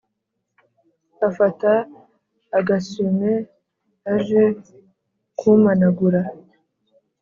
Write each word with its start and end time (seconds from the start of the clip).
Afata 1.27 1.71
agasuime 2.57 3.31
aje 4.13 4.43
kumanagura 5.37 6.21